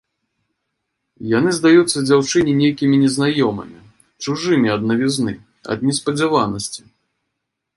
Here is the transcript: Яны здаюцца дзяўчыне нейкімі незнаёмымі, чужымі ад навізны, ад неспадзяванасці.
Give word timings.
Яны 1.37 1.51
здаюцца 1.57 1.97
дзяўчыне 2.07 2.53
нейкімі 2.61 2.95
незнаёмымі, 3.03 3.77
чужымі 4.25 4.67
ад 4.77 4.81
навізны, 4.93 5.33
ад 5.77 5.85
неспадзяванасці. 5.91 6.81